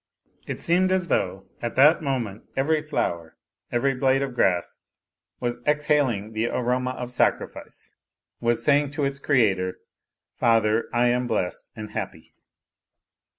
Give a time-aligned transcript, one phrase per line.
[0.47, 3.37] It seemed as though at that moment every flower,
[3.71, 4.79] every blade of grass
[5.39, 7.91] was exhaling the aroma of sacrifice,
[8.39, 9.77] was saying to its Creator,"
[10.39, 12.33] Father, I am blessed and happy."